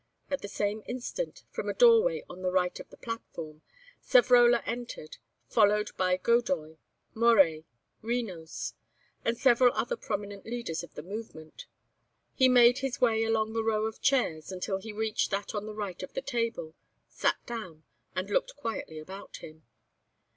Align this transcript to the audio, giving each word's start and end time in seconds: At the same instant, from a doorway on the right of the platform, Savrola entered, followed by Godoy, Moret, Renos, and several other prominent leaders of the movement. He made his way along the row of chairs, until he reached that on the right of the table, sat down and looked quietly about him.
At 0.31 0.41
the 0.41 0.47
same 0.47 0.81
instant, 0.87 1.43
from 1.51 1.69
a 1.69 1.75
doorway 1.75 2.23
on 2.27 2.41
the 2.41 2.49
right 2.49 2.79
of 2.79 2.89
the 2.89 2.97
platform, 2.97 3.61
Savrola 4.01 4.63
entered, 4.65 5.17
followed 5.47 5.95
by 5.95 6.17
Godoy, 6.17 6.77
Moret, 7.13 7.65
Renos, 8.01 8.73
and 9.23 9.37
several 9.37 9.71
other 9.75 9.95
prominent 9.95 10.43
leaders 10.43 10.81
of 10.81 10.95
the 10.95 11.03
movement. 11.03 11.67
He 12.33 12.49
made 12.49 12.79
his 12.79 12.99
way 12.99 13.23
along 13.23 13.53
the 13.53 13.61
row 13.63 13.85
of 13.85 14.01
chairs, 14.01 14.51
until 14.51 14.79
he 14.79 14.91
reached 14.91 15.29
that 15.29 15.53
on 15.53 15.67
the 15.67 15.75
right 15.75 16.01
of 16.01 16.13
the 16.13 16.23
table, 16.23 16.73
sat 17.07 17.35
down 17.45 17.83
and 18.15 18.27
looked 18.31 18.55
quietly 18.55 18.97
about 18.97 19.37
him. 19.37 19.67